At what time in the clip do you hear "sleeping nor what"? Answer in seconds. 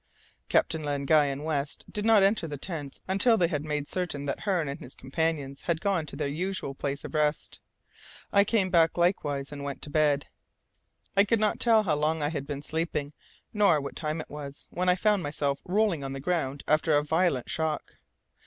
12.63-13.95